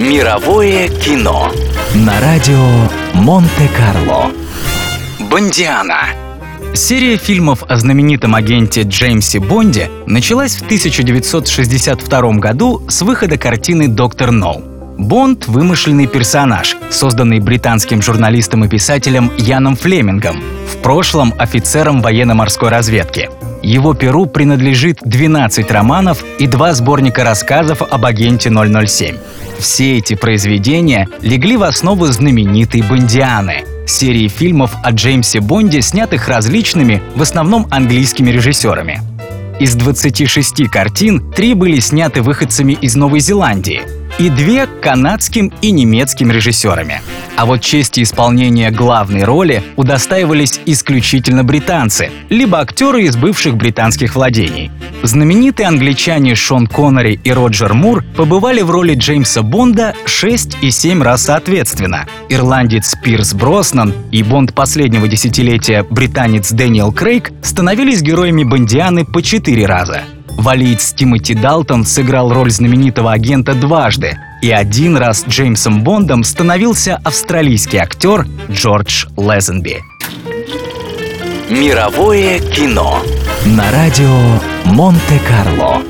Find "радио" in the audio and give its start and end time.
2.22-2.56, 83.72-84.16